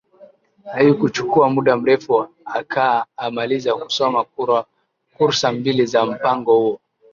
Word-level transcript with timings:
Haikuchukua 0.73 1.49
muda 1.49 1.75
mrefu 1.77 2.27
akaa 2.45 3.05
ammaliza 3.17 3.75
kusoma 3.75 4.25
kursa 5.17 5.51
mbili 5.51 5.85
za 5.85 6.05
mpango 6.05 6.55
huo 6.57 6.79